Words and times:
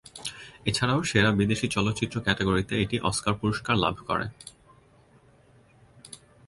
এছাড়াও 0.65 0.99
সেরা 1.03 1.31
বিদেশি 1.31 1.67
চলচ্চিত্র 1.67 2.15
ক্যাটাগরিতে 2.21 2.73
এটি 2.83 2.97
অস্কার 3.01 3.33
পুরস্কার 3.33 3.75
লাভ 3.77 3.95
করে। 4.07 4.25